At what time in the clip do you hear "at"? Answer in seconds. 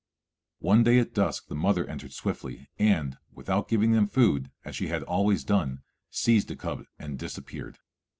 0.97-1.13